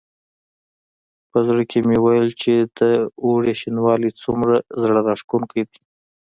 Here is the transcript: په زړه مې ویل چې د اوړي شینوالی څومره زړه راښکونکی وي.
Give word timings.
په 1.31 1.37
زړه 1.47 1.63
مې 1.87 1.97
ویل 2.03 2.29
چې 2.41 2.53
د 2.77 2.79
اوړي 3.25 3.53
شینوالی 3.61 4.09
څومره 4.21 4.55
زړه 4.81 4.99
راښکونکی 5.07 5.61
وي. 5.69 5.79